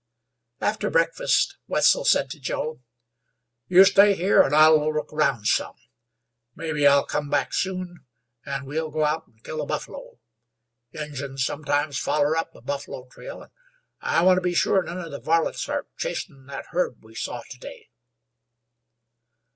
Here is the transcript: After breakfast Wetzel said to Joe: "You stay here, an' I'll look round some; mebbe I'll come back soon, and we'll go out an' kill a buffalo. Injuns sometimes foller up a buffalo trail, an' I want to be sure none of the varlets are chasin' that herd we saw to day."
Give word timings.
After 0.61 0.89
breakfast 0.89 1.59
Wetzel 1.67 2.05
said 2.05 2.31
to 2.31 2.39
Joe: 2.39 2.81
"You 3.67 3.85
stay 3.85 4.15
here, 4.15 4.41
an' 4.41 4.51
I'll 4.51 4.91
look 4.91 5.11
round 5.11 5.45
some; 5.45 5.75
mebbe 6.55 6.83
I'll 6.89 7.05
come 7.05 7.29
back 7.29 7.53
soon, 7.53 8.07
and 8.43 8.65
we'll 8.65 8.89
go 8.89 9.05
out 9.05 9.25
an' 9.27 9.37
kill 9.43 9.61
a 9.61 9.67
buffalo. 9.67 10.17
Injuns 10.91 11.45
sometimes 11.45 11.99
foller 11.99 12.35
up 12.35 12.55
a 12.55 12.61
buffalo 12.61 13.05
trail, 13.09 13.43
an' 13.43 13.49
I 14.01 14.23
want 14.23 14.37
to 14.37 14.41
be 14.41 14.55
sure 14.55 14.81
none 14.81 14.97
of 14.97 15.11
the 15.11 15.21
varlets 15.21 15.69
are 15.69 15.85
chasin' 15.97 16.47
that 16.47 16.65
herd 16.71 17.03
we 17.03 17.13
saw 17.13 17.43
to 17.51 17.59
day." 17.59 17.91